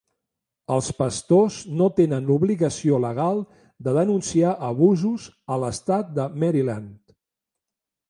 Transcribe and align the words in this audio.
Els 0.75 0.87
pastors 1.01 1.57
no 1.81 1.89
tenen 1.99 2.31
l'obligació 2.31 2.99
legal 3.05 3.45
de 3.89 3.95
denunciar 4.01 4.57
abusos 4.73 5.31
a 5.57 5.63
l'estat 5.67 6.15
de 6.21 6.31
Maryland. 6.47 7.19